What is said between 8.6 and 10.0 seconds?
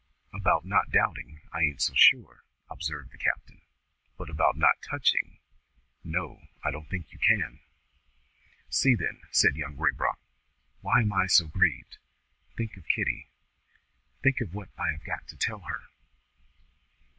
"See then," said Young